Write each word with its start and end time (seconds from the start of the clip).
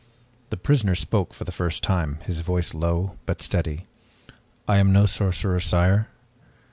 The 0.49 0.57
prisoner 0.57 0.95
spoke 0.95 1.31
for 1.31 1.43
the 1.43 1.51
first 1.51 1.83
time, 1.83 2.17
his 2.25 2.39
voice 2.39 2.73
low 2.73 3.17
but 3.27 3.39
steady. 3.39 3.85
"I 4.67 4.77
am 4.79 4.91
no 4.91 5.05
sorcerer, 5.05 5.59
sire." 5.59 6.07